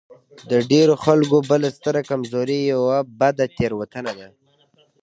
[0.49, 4.27] د ډېرو خلکو بله ستره کمزوري يوه بده تېروتنه ده.